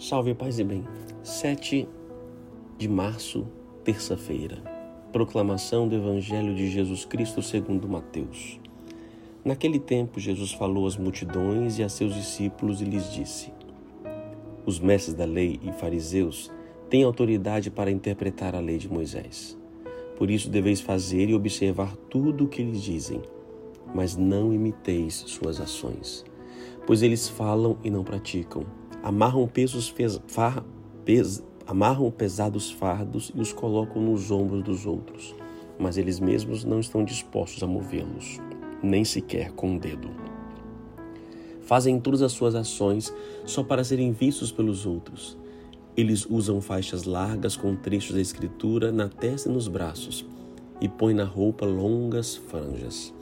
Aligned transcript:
Salve, 0.00 0.32
paz 0.32 0.58
e 0.58 0.64
bem. 0.64 0.82
7 1.22 1.86
de 2.78 2.88
março, 2.88 3.46
terça-feira. 3.84 4.56
Proclamação 5.12 5.86
do 5.86 5.94
Evangelho 5.94 6.54
de 6.54 6.70
Jesus 6.70 7.04
Cristo 7.04 7.42
segundo 7.42 7.86
Mateus. 7.86 8.58
Naquele 9.44 9.78
tempo, 9.78 10.18
Jesus 10.18 10.52
falou 10.52 10.86
às 10.86 10.96
multidões 10.96 11.78
e 11.78 11.82
a 11.82 11.88
seus 11.90 12.14
discípulos 12.14 12.80
e 12.80 12.86
lhes 12.86 13.12
disse: 13.12 13.52
Os 14.64 14.80
mestres 14.80 15.14
da 15.14 15.26
lei 15.26 15.60
e 15.62 15.70
fariseus 15.70 16.50
têm 16.88 17.04
autoridade 17.04 17.70
para 17.70 17.90
interpretar 17.90 18.54
a 18.54 18.60
lei 18.60 18.78
de 18.78 18.90
Moisés. 18.90 19.54
Por 20.16 20.30
isso 20.30 20.48
deveis 20.48 20.80
fazer 20.80 21.28
e 21.28 21.34
observar 21.34 21.94
tudo 22.08 22.44
o 22.44 22.48
que 22.48 22.62
lhes 22.62 22.82
dizem, 22.82 23.20
mas 23.94 24.16
não 24.16 24.50
imiteis 24.50 25.24
suas 25.26 25.60
ações, 25.60 26.24
pois 26.86 27.02
eles 27.02 27.28
falam 27.28 27.76
e 27.84 27.90
não 27.90 28.02
praticam 28.02 28.64
amarram 29.02 29.46
pesos 29.46 29.92
far, 30.26 30.64
pes, 31.04 31.42
amarram 31.66 32.10
pesados 32.10 32.70
fardos 32.70 33.32
e 33.34 33.40
os 33.40 33.52
colocam 33.52 34.02
nos 34.02 34.30
ombros 34.30 34.62
dos 34.62 34.86
outros, 34.86 35.34
mas 35.78 35.96
eles 35.96 36.20
mesmos 36.20 36.64
não 36.64 36.80
estão 36.80 37.04
dispostos 37.04 37.62
a 37.62 37.66
movê-los, 37.66 38.38
nem 38.82 39.04
sequer 39.04 39.52
com 39.52 39.68
o 39.68 39.70
um 39.72 39.78
dedo. 39.78 40.10
Fazem 41.62 42.00
todas 42.00 42.20
as 42.20 42.32
suas 42.32 42.54
ações 42.54 43.14
só 43.46 43.62
para 43.62 43.84
serem 43.84 44.12
vistos 44.12 44.50
pelos 44.50 44.84
outros. 44.84 45.38
Eles 45.96 46.26
usam 46.28 46.60
faixas 46.60 47.04
largas 47.04 47.56
com 47.56 47.76
trechos 47.76 48.14
da 48.14 48.20
escritura 48.20 48.90
na 48.90 49.08
testa 49.08 49.48
e 49.48 49.52
nos 49.52 49.68
braços 49.68 50.26
e 50.80 50.88
põem 50.88 51.14
na 51.14 51.24
roupa 51.24 51.64
longas 51.64 52.34
franjas. 52.34 53.14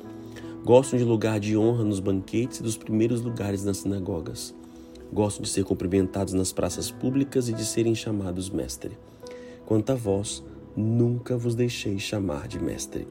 Gostam 0.65 0.99
de 0.99 1.05
lugar 1.05 1.39
de 1.39 1.57
honra 1.57 1.85
nos 1.85 2.01
banquetes 2.01 2.61
e 2.61 2.63
dos 2.63 2.77
primeiros 2.77 3.21
lugares 3.21 3.65
nas 3.65 3.79
sinagogas 3.79 4.55
Gostam 5.13 5.43
de 5.43 5.49
ser 5.49 5.65
cumprimentados 5.65 6.35
nas 6.35 6.53
praças 6.53 6.91
públicas 6.91 7.49
e 7.49 7.53
de 7.53 7.65
serem 7.65 7.95
chamados 7.95 8.51
mestre. 8.51 8.99
Quanto 9.65 9.91
a 9.91 9.95
vós, 9.95 10.45
nunca 10.77 11.37
vos 11.37 11.55
deixei 11.55 11.99
chamar 11.99 12.47
de 12.47 12.59
mestre, 12.59 13.09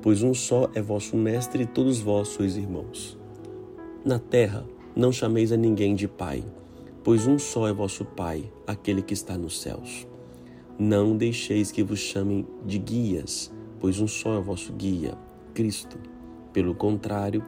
pois 0.00 0.22
um 0.22 0.34
só 0.34 0.70
é 0.74 0.82
vosso 0.82 1.16
mestre 1.16 1.64
e 1.64 1.66
todos 1.66 2.00
vós 2.00 2.28
sois 2.28 2.56
irmãos. 2.56 3.18
Na 4.04 4.18
terra, 4.18 4.66
não 4.94 5.12
chameis 5.12 5.52
a 5.52 5.56
ninguém 5.56 5.94
de 5.94 6.08
pai, 6.08 6.44
pois 7.02 7.26
um 7.26 7.38
só 7.38 7.68
é 7.68 7.72
vosso 7.72 8.04
pai, 8.04 8.50
aquele 8.66 9.02
que 9.02 9.14
está 9.14 9.36
nos 9.36 9.60
céus. 9.60 10.06
Não 10.78 11.16
deixeis 11.16 11.70
que 11.70 11.82
vos 11.82 11.98
chamem 11.98 12.46
de 12.64 12.78
guias, 12.78 13.52
pois 13.78 14.00
um 14.00 14.08
só 14.08 14.38
é 14.38 14.40
vosso 14.40 14.72
guia, 14.72 15.16
Cristo. 15.52 15.98
Pelo 16.52 16.74
contrário, 16.74 17.44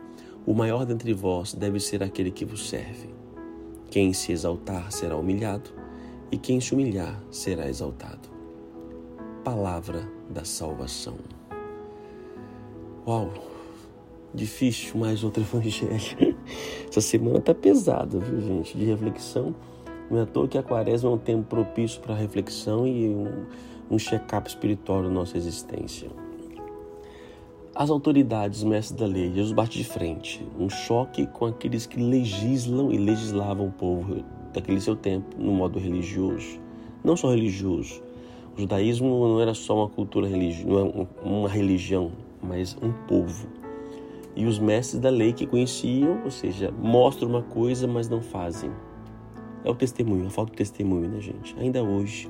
o 0.46 0.52
maior 0.54 0.84
dentre 0.84 1.12
vós 1.12 1.54
deve 1.54 1.80
ser 1.80 2.02
aquele 2.02 2.30
que 2.30 2.44
vos 2.44 2.68
serve. 2.68 3.08
Quem 3.92 4.14
se 4.14 4.32
exaltar 4.32 4.90
será 4.90 5.18
humilhado, 5.18 5.68
e 6.30 6.38
quem 6.38 6.58
se 6.62 6.72
humilhar 6.72 7.22
será 7.30 7.68
exaltado. 7.68 8.26
Palavra 9.44 10.08
da 10.30 10.46
salvação. 10.46 11.16
Uau! 13.06 13.30
Difícil 14.32 14.98
mais 14.98 15.22
outro 15.22 15.42
evangelho. 15.42 16.34
Essa 16.88 17.02
semana 17.02 17.38
tá 17.38 17.52
pesada, 17.52 18.18
viu, 18.18 18.40
gente? 18.40 18.78
De 18.78 18.86
reflexão. 18.86 19.54
Não 20.10 20.20
é 20.20 20.22
à 20.22 20.26
toa 20.26 20.48
que 20.48 20.56
a 20.56 20.62
quaresma 20.62 21.10
é 21.10 21.12
um 21.12 21.18
tempo 21.18 21.42
propício 21.42 22.00
para 22.00 22.14
reflexão 22.14 22.86
e 22.86 23.10
um, 23.10 23.44
um 23.90 23.98
check-up 23.98 24.48
espiritual 24.48 25.02
da 25.02 25.10
nossa 25.10 25.36
existência. 25.36 26.08
As 27.74 27.88
autoridades 27.88 28.62
mestres 28.62 29.00
da 29.00 29.06
lei, 29.06 29.32
Jesus 29.32 29.52
bate 29.52 29.78
de 29.78 29.84
frente, 29.84 30.46
um 30.58 30.68
choque 30.68 31.26
com 31.26 31.46
aqueles 31.46 31.86
que 31.86 31.98
legislam 31.98 32.92
e 32.92 32.98
legislavam 32.98 33.68
o 33.68 33.72
povo 33.72 34.22
daquele 34.52 34.78
seu 34.78 34.94
tempo, 34.94 35.34
no 35.38 35.52
modo 35.52 35.78
religioso. 35.78 36.60
Não 37.02 37.16
só 37.16 37.30
religioso. 37.30 38.02
O 38.54 38.60
judaísmo 38.60 39.26
não 39.26 39.40
era 39.40 39.54
só 39.54 39.74
uma 39.74 39.88
cultura 39.88 40.28
religiosa, 40.28 40.68
não 40.68 41.02
é 41.02 41.06
uma 41.26 41.48
religião, 41.48 42.12
mas 42.42 42.76
um 42.82 42.92
povo. 43.08 43.48
E 44.36 44.44
os 44.44 44.58
mestres 44.58 45.00
da 45.00 45.08
lei 45.08 45.32
que 45.32 45.46
conheciam, 45.46 46.20
ou 46.24 46.30
seja, 46.30 46.70
mostram 46.78 47.30
uma 47.30 47.42
coisa, 47.42 47.88
mas 47.88 48.06
não 48.06 48.20
fazem. 48.20 48.70
É 49.64 49.70
o 49.70 49.74
testemunho, 49.74 50.26
a 50.26 50.30
falta 50.30 50.50
de 50.50 50.58
testemunho, 50.58 51.08
né, 51.08 51.20
gente? 51.22 51.56
Ainda 51.58 51.82
hoje, 51.82 52.28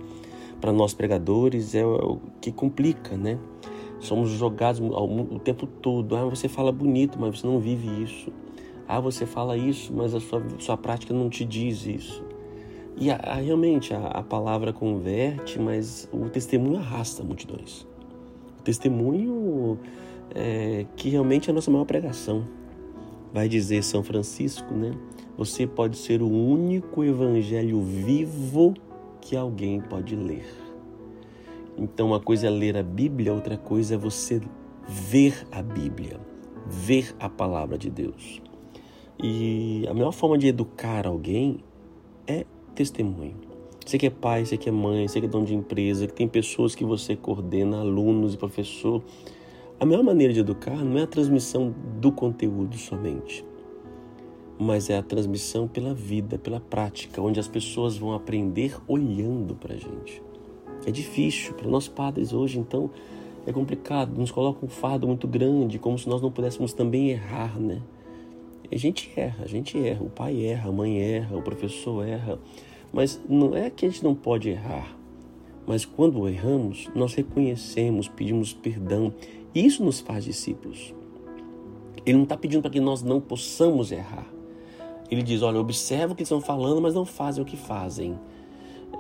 para 0.61 0.73
nós 0.73 0.95
pregadores, 0.95 1.75
é 1.75 1.85
o 1.85 2.21
que 2.41 2.53
complica, 2.53 3.17
né? 3.17 3.41
Somos 4.03 4.31
jogados 4.31 4.81
o 4.81 5.39
tempo 5.39 5.65
todo. 5.65 6.17
Ah, 6.17 6.25
você 6.25 6.49
fala 6.49 6.73
bonito, 6.73 7.19
mas 7.21 7.39
você 7.39 7.47
não 7.47 7.61
vive 7.61 8.03
isso. 8.03 8.33
Ah, 8.89 8.99
você 8.99 9.25
fala 9.25 9.57
isso, 9.57 9.93
mas 9.93 10.13
a 10.13 10.19
sua, 10.19 10.43
sua 10.59 10.77
prática 10.77 11.15
não 11.15 11.31
te 11.31 11.45
diz 11.45 11.87
isso. 11.87 12.25
E 12.97 13.13
a, 13.13 13.17
a, 13.17 13.35
realmente 13.37 13.95
a, 13.95 14.07
a, 14.09 14.23
palavra 14.23 14.73
converte, 14.73 15.59
mas 15.59 16.09
o 16.13 16.29
testemunho 16.29 16.79
arrasta 16.79 17.23
multidões. 17.23 17.87
O 18.59 18.63
testemunho 18.65 19.79
é, 20.35 20.85
que 20.97 21.09
realmente 21.09 21.49
é 21.49 21.53
a 21.53 21.55
nossa 21.55 21.71
maior 21.71 21.85
pregação. 21.85 22.45
Vai 23.33 23.49
dizer 23.49 23.85
São 23.85 24.03
Francisco, 24.03 24.75
né? 24.75 24.91
Você 25.39 25.65
pode 25.65 25.97
ser 25.97 26.23
o 26.23 26.29
único 26.29 27.05
evangelho 27.05 27.81
vivo 27.81 28.75
que 29.21 29.37
alguém 29.37 29.81
pode 29.81 30.17
ler. 30.17 30.45
Então, 31.77 32.09
uma 32.09 32.21
coisa 32.21 32.47
é 32.47 32.51
ler 32.51 32.77
a 32.77 32.83
Bíblia, 32.83 33.33
outra 33.33 33.57
coisa 33.57 33.95
é 33.95 33.99
você 33.99 34.41
ver 34.87 35.47
a 35.51 35.63
Bíblia, 35.63 36.21
ver 36.67 37.15
a 37.19 37.29
palavra 37.29 37.79
de 37.79 37.91
Deus. 37.91 38.41
E 39.23 39.87
a 39.89 39.95
melhor 39.95 40.13
forma 40.13 40.37
de 40.37 40.49
educar 40.49 41.07
alguém 41.07 41.61
é 42.27 42.45
testemunho. 42.75 43.37
Você 43.85 43.99
que 43.99 44.07
é 44.07 44.11
pai, 44.11 44.45
você 44.45 44.57
que 44.57 44.69
é 44.69 44.73
mãe, 44.73 45.09
você 45.09 45.21
que 45.21 45.27
é 45.27 45.29
dono 45.29 45.45
de 45.45 45.55
empresa, 45.55 46.07
que 46.07 46.13
tem 46.13 46.29
pessoas 46.29 46.75
que 46.75 46.85
você 46.85 47.17
coordena, 47.17 47.81
alunos 47.81 48.35
e 48.35 48.37
professor. 48.37 49.03
A 49.79 49.85
melhor 49.85 50.05
maneira 50.05 50.33
de 50.33 50.41
educar 50.41 50.77
não 50.77 50.99
é 50.99 51.03
a 51.03 51.07
transmissão 51.07 51.75
do 52.01 52.13
conteúdo 52.13 52.77
somente, 52.77 53.45
mas 54.59 54.89
é 54.89 54.97
a 54.97 55.03
transmissão 55.03 55.67
pela 55.67 55.93
vida, 55.93 56.39
pela 56.39 56.61
prática, 56.61 57.21
onde 57.21 57.41
as 57.41 57.49
pessoas 57.49 57.97
vão 57.97 58.13
aprender 58.13 58.77
olhando 58.87 59.57
para 59.57 59.75
a 59.75 59.77
gente. 59.77 60.23
É 60.87 60.91
difícil 60.91 61.55
para 61.55 61.69
nós 61.69 61.87
padres 61.87 62.33
hoje, 62.33 62.59
então 62.59 62.91
é 63.47 63.53
complicado, 63.53 64.17
nos 64.17 64.31
coloca 64.31 64.65
um 64.65 64.69
fardo 64.69 65.07
muito 65.07 65.27
grande, 65.29 65.79
como 65.79 65.99
se 65.99 66.09
nós 66.09 66.21
não 66.21 66.31
pudéssemos 66.31 66.73
também 66.73 67.11
errar, 67.11 67.59
né? 67.59 67.81
A 68.71 68.77
gente 68.77 69.13
erra, 69.17 69.45
a 69.45 69.47
gente 69.47 69.79
erra, 69.79 70.03
o 70.03 70.11
pai 70.11 70.45
erra, 70.45 70.71
a 70.71 70.73
mãe 70.73 70.99
erra, 70.99 71.37
o 71.37 71.43
professor 71.43 72.07
erra, 72.07 72.39
mas 72.93 73.21
não 73.29 73.55
é 73.55 73.69
que 73.69 73.85
a 73.85 73.89
gente 73.89 74.03
não 74.03 74.15
pode 74.15 74.49
errar, 74.49 74.97
mas 75.67 75.85
quando 75.85 76.27
erramos, 76.29 76.89
nós 76.95 77.15
reconhecemos, 77.15 78.09
pedimos 78.09 78.53
perdão, 78.53 79.13
e 79.55 79.65
isso 79.65 79.85
nos 79.85 80.01
faz 80.01 80.25
discípulos. 80.25 80.95
Ele 82.05 82.17
não 82.17 82.25
está 82.25 82.37
pedindo 82.37 82.63
para 82.63 82.71
que 82.71 82.81
nós 82.81 83.03
não 83.03 83.21
possamos 83.21 83.93
errar. 83.93 84.27
Ele 85.11 85.23
diz: 85.23 85.43
olha, 85.43 85.61
observa 85.61 86.15
o 86.15 86.17
que 86.17 86.23
estão 86.23 86.41
falando, 86.41 86.81
mas 86.81 86.95
não 86.95 87.05
fazem 87.05 87.43
o 87.43 87.47
que 87.47 87.57
fazem 87.57 88.19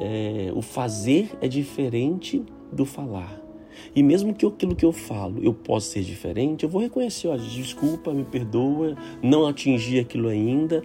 é, 0.01 0.51
o 0.55 0.63
fazer 0.63 1.31
é 1.41 1.49
diferente 1.49 2.43
do 2.73 2.85
falar. 2.85 3.41
E 3.95 4.03
mesmo 4.03 4.35
que 4.35 4.47
aquilo 4.47 4.75
que 4.75 4.85
eu 4.85 4.93
falo 4.93 5.43
eu 5.43 5.53
possa 5.53 5.93
ser 5.93 6.03
diferente, 6.03 6.65
eu 6.65 6.69
vou 6.69 6.81
reconhecer, 6.81 7.37
desculpa, 7.39 8.13
me 8.13 8.25
perdoa, 8.25 8.97
não 9.23 9.47
atingi 9.47 9.99
aquilo 9.99 10.29
ainda. 10.29 10.83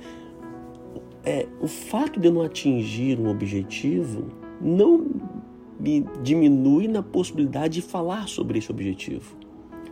É, 1.23 1.45
o 1.62 1.68
fato 1.68 2.19
de 2.19 2.28
eu 2.28 2.34
não 2.34 2.41
atingir 2.41 3.19
um 3.19 3.29
objetivo 3.29 4.28
não 4.62 5.06
me 5.79 6.06
diminui 6.24 6.88
na 6.88 7.03
possibilidade 7.03 7.75
de 7.75 7.81
falar 7.81 8.28
sobre 8.28 8.59
esse 8.59 8.72
objetivo. 8.72 9.35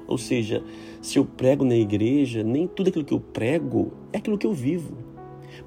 Ou 0.08 0.18
seja, 0.18 0.64
se 1.02 1.18
eu 1.18 1.26
prego 1.26 1.66
na 1.66 1.76
igreja, 1.76 2.44
nem 2.44 2.68
tudo 2.68 2.90
aquilo 2.90 3.04
que 3.04 3.14
eu 3.14 3.20
prego 3.20 3.92
é 4.14 4.18
aquilo 4.18 4.38
que 4.38 4.48
eu 4.48 4.54
vivo, 4.54 4.96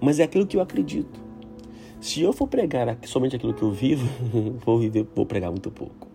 mas 0.00 0.20
é 0.20 0.24
aquilo 0.24 0.46
que 0.46 0.56
eu 0.56 0.60
acredito. 0.60 1.27
Se 2.00 2.22
eu 2.22 2.32
for 2.32 2.46
pregar 2.46 2.96
somente 3.04 3.34
aquilo 3.34 3.52
que 3.52 3.62
eu 3.62 3.72
vivo, 3.72 4.06
vou 4.64 4.78
viver, 4.78 5.06
vou 5.14 5.26
pregar 5.26 5.50
muito 5.50 5.70
pouco. 5.70 6.08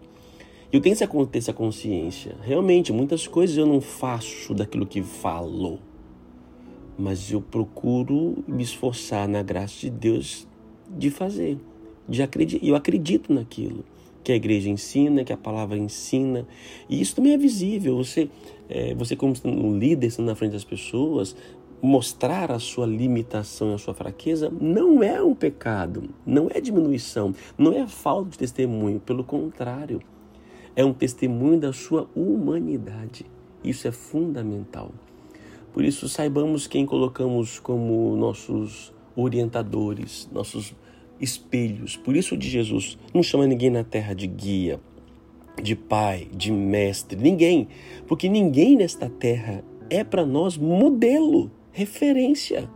Eu 0.71 0.81
tenho 0.81 0.93
essa 0.93 1.53
consciência. 1.53 2.35
Realmente, 2.41 2.91
muitas 2.91 3.27
coisas 3.27 3.57
eu 3.57 3.65
não 3.65 3.79
faço 3.79 4.53
daquilo 4.53 4.87
que 4.87 5.03
falo, 5.03 5.79
mas 6.97 7.31
eu 7.31 7.41
procuro 7.41 8.43
me 8.47 8.63
esforçar 8.63 9.27
na 9.27 9.43
graça 9.43 9.81
de 9.81 9.89
Deus 9.89 10.47
de 10.89 11.09
fazer, 11.09 11.59
de 12.07 12.23
acreditar. 12.23 12.65
Eu 12.65 12.75
acredito 12.75 13.31
naquilo 13.31 13.83
que 14.23 14.31
a 14.31 14.35
igreja 14.35 14.69
ensina, 14.69 15.23
que 15.23 15.33
a 15.33 15.37
palavra 15.37 15.77
ensina, 15.77 16.47
e 16.89 17.01
isso 17.01 17.15
também 17.15 17.33
é 17.33 17.37
visível. 17.37 17.97
Você, 17.97 18.29
é, 18.69 18.95
você 18.95 19.15
como 19.15 19.33
um 19.45 19.77
líder, 19.77 20.07
estando 20.07 20.27
na 20.27 20.35
frente 20.35 20.53
das 20.53 20.63
pessoas, 20.63 21.35
mostrar 21.83 22.49
a 22.49 22.59
sua 22.59 22.85
limitação 22.85 23.71
e 23.71 23.73
a 23.73 23.77
sua 23.77 23.93
fraqueza 23.93 24.49
não 24.61 25.03
é 25.03 25.21
um 25.21 25.35
pecado, 25.35 26.09
não 26.25 26.47
é 26.49 26.61
diminuição, 26.61 27.35
não 27.57 27.73
é 27.73 27.85
falta 27.85 28.29
de 28.29 28.37
testemunho, 28.37 29.01
pelo 29.01 29.21
contrário, 29.21 30.01
é 30.77 30.85
um 30.85 30.93
testemunho 30.93 31.59
da 31.59 31.73
sua 31.73 32.09
humanidade. 32.15 33.25
Isso 33.61 33.85
é 33.85 33.91
fundamental. 33.91 34.91
Por 35.73 35.83
isso, 35.83 36.07
saibamos 36.07 36.67
quem 36.67 36.85
colocamos 36.85 37.59
como 37.59 38.15
nossos 38.15 38.93
orientadores, 39.13 40.29
nossos 40.31 40.73
espelhos. 41.19 41.97
Por 41.97 42.15
isso 42.15 42.37
de 42.37 42.49
Jesus 42.49 42.97
não 43.13 43.21
chama 43.21 43.45
ninguém 43.45 43.69
na 43.69 43.83
terra 43.83 44.13
de 44.13 44.25
guia, 44.25 44.79
de 45.61 45.75
pai, 45.75 46.29
de 46.33 46.49
mestre, 46.49 47.21
ninguém, 47.21 47.67
porque 48.07 48.29
ninguém 48.29 48.77
nesta 48.77 49.09
terra 49.09 49.63
é 49.89 50.01
para 50.01 50.25
nós 50.25 50.57
modelo, 50.57 51.51
referência. 51.73 52.69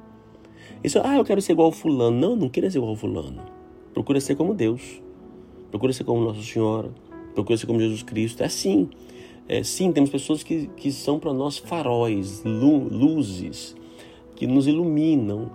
Isso, 0.84 1.00
ah, 1.04 1.16
eu 1.16 1.24
quero 1.24 1.42
ser 1.42 1.54
igual 1.54 1.68
ao 1.68 1.72
fulano. 1.72 2.20
Não, 2.20 2.36
não 2.36 2.50
queira 2.50 2.70
ser 2.70 2.80
igual 2.80 2.92
ao 2.92 2.98
fulano. 2.98 3.42
Procura 3.94 4.20
ser 4.20 4.36
como 4.36 4.54
Deus. 4.54 5.02
Procura 5.70 5.94
ser 5.94 6.04
como 6.04 6.22
Nossa 6.22 6.42
Senhora. 6.42 6.92
Procura 7.34 7.58
ser 7.58 7.68
como 7.68 7.80
Jesus 7.80 8.04
Cristo. 8.04 8.44
É 8.44 8.48
assim. 8.48 8.90
É, 9.48 9.64
sim, 9.64 9.94
temos 9.94 10.10
pessoas 10.10 10.44
que, 10.44 10.68
que 10.76 10.92
são 10.92 11.20
para 11.20 11.34
nós 11.34 11.58
faróis, 11.58 12.44
luzes, 12.44 13.74
que 14.36 14.46
nos 14.46 14.68
iluminam, 14.68 15.50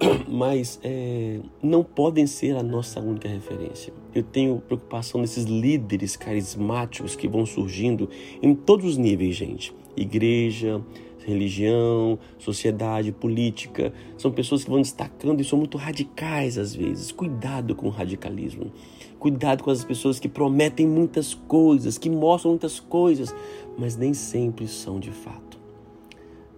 mas 0.26 0.80
é, 0.82 1.38
não 1.62 1.84
podem 1.84 2.26
ser 2.26 2.56
a 2.56 2.62
nossa 2.62 3.00
única 3.00 3.28
referência. 3.28 3.92
Eu 4.14 4.22
tenho 4.22 4.62
preocupação 4.66 5.20
nesses 5.20 5.44
líderes 5.44 6.16
carismáticos 6.16 7.14
que 7.14 7.28
vão 7.28 7.44
surgindo 7.44 8.08
em 8.42 8.54
todos 8.54 8.86
os 8.86 8.96
níveis, 8.96 9.36
gente. 9.36 9.74
Igreja, 9.94 10.82
religião, 11.24 12.18
sociedade, 12.38 13.10
política. 13.10 13.92
São 14.16 14.30
pessoas 14.30 14.62
que 14.64 14.70
vão 14.70 14.80
destacando 14.80 15.40
e 15.40 15.44
são 15.44 15.58
muito 15.58 15.76
radicais 15.76 16.58
às 16.58 16.74
vezes. 16.74 17.10
Cuidado 17.10 17.74
com 17.74 17.86
o 17.86 17.90
radicalismo. 17.90 18.70
Cuidado 19.18 19.64
com 19.64 19.70
as 19.70 19.84
pessoas 19.84 20.20
que 20.20 20.28
prometem 20.28 20.86
muitas 20.86 21.34
coisas, 21.34 21.96
que 21.96 22.10
mostram 22.10 22.52
muitas 22.52 22.78
coisas, 22.78 23.34
mas 23.78 23.96
nem 23.96 24.12
sempre 24.12 24.68
são 24.68 25.00
de 25.00 25.10
fato. 25.10 25.58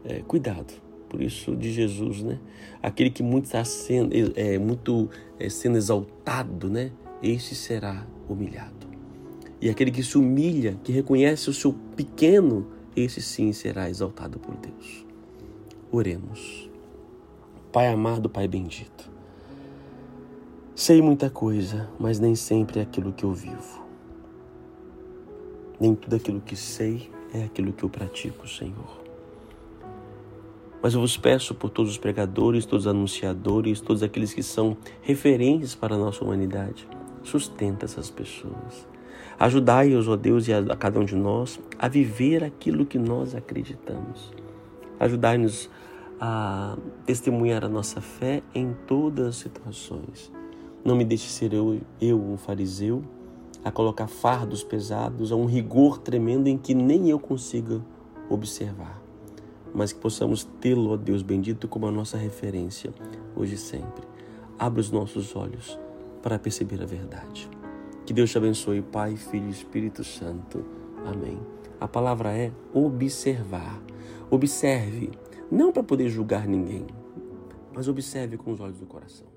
É, 0.05 0.21
cuidado. 0.21 0.75
Por 1.09 1.23
isso 1.23 1.55
de 1.55 1.73
Jesus, 1.73 2.23
né? 2.23 2.39
Aquele 2.83 3.11
que 3.11 3.23
muito 3.23 3.45
está 3.45 3.65
sendo, 3.65 4.13
é, 4.35 4.59
muito 4.59 5.09
é, 5.39 5.49
sendo 5.49 5.79
exaltado, 5.79 6.69
né? 6.69 6.91
Este 7.23 7.55
será 7.55 8.05
humilhado. 8.29 8.87
E 9.61 9.71
aquele 9.71 9.91
que 9.91 10.03
se 10.03 10.19
humilha, 10.19 10.77
que 10.83 10.93
reconhece 10.93 11.49
o 11.49 11.53
seu 11.53 11.73
pequeno, 11.95 12.67
esse 12.97 13.21
sim 13.21 13.53
será 13.53 13.91
exaltado 13.91 14.39
por 14.39 14.57
Deus. 14.57 15.05
Oremos. 15.93 16.71
Pai 17.71 17.89
amado, 17.89 18.31
Pai 18.31 18.49
bendito. 18.49 19.11
Sei 20.75 21.03
muita 21.03 21.29
coisa, 21.29 21.91
mas 21.99 22.19
nem 22.19 22.35
sempre 22.35 22.81
é 22.81 22.83
aquilo 22.83 23.13
que 23.13 23.25
eu 23.25 23.33
vivo. 23.33 23.85
Nem 25.79 25.95
tudo 25.95 26.17
aquilo 26.17 26.41
que 26.41 26.57
sei 26.57 27.11
é 27.35 27.45
aquilo 27.45 27.73
que 27.73 27.85
eu 27.85 27.91
pratico, 27.91 28.49
Senhor. 28.49 29.05
Mas 30.83 30.95
eu 30.95 31.01
vos 31.01 31.17
peço 31.17 31.55
por 31.55 31.69
todos 31.69 31.93
os 31.93 31.99
pregadores, 31.99 32.65
todos 32.65 32.87
os 32.87 32.91
anunciadores, 32.91 33.81
todos 33.81 34.03
aqueles 34.03 34.33
que 34.33 34.43
são 34.43 34.77
referentes 35.03 35.75
para 35.75 35.95
a 35.95 35.99
nossa 35.99 36.25
humanidade. 36.25 36.89
Sustenta 37.23 37.85
essas 37.85 38.09
pessoas. 38.09 38.87
Ajudai-os, 39.39 40.09
ó 40.09 40.17
Deus, 40.17 40.49
e 40.49 40.53
a 40.53 40.77
cada 40.77 40.99
um 40.99 41.05
de 41.05 41.15
nós 41.15 41.61
a 41.79 41.89
viver 41.89 42.43
aquilo 42.43 42.87
que 42.87 42.99
nós 42.99 43.35
acreditamos. 43.35 44.33
Ajudai-nos 44.99 45.69
a 46.21 46.77
testemunhar 47.05 47.65
a 47.65 47.69
nossa 47.69 48.01
fé 48.01 48.43
em 48.55 48.75
todas 48.87 49.27
as 49.27 49.37
situações. 49.37 50.33
Não 50.85 50.97
me 50.97 51.05
deixe 51.05 51.29
ser 51.29 51.53
eu, 51.53 51.81
eu 52.01 52.19
um 52.19 52.37
fariseu, 52.37 53.03
a 53.65 53.71
colocar 53.71 54.07
fardos 54.07 54.63
pesados, 54.63 55.33
a 55.33 55.37
um 55.37 55.45
rigor 55.45 55.99
tremendo 55.99 56.47
em 56.47 56.57
que 56.57 56.73
nem 56.73 57.11
eu 57.11 57.19
consiga 57.19 57.83
observar, 58.31 59.03
mas 59.75 59.93
que 59.93 59.99
possamos 59.99 60.45
tê-lo, 60.61 60.93
ó 60.93 60.97
Deus 60.97 61.23
bendito, 61.23 61.67
como 61.67 61.87
a 61.87 61.91
nossa 61.91 62.17
referência, 62.17 62.95
hoje 63.35 63.55
e 63.55 63.59
sempre. 63.59 64.05
Abra 64.59 64.81
os 64.81 64.91
nossos 64.91 65.35
olhos 65.35 65.79
para 66.23 66.39
perceber 66.39 66.81
a 66.81 66.87
verdade. 66.87 67.51
Que 68.07 68.13
Deus 68.13 68.31
te 68.31 68.39
abençoe, 68.39 68.83
Pai, 68.83 69.17
Filho 69.17 69.49
e 69.49 69.51
Espírito 69.51 70.05
Santo. 70.05 70.65
Amém. 71.05 71.41
A 71.81 71.89
palavra 71.89 72.33
é 72.33 72.53
observar. 72.73 73.83
Observe, 74.31 75.11
não 75.51 75.73
para 75.73 75.83
poder 75.83 76.09
julgar 76.09 76.47
ninguém, 76.47 76.87
mas 77.75 77.89
observe 77.89 78.37
com 78.37 78.53
os 78.53 78.61
olhos 78.61 78.79
do 78.79 78.87
coração. 78.87 79.36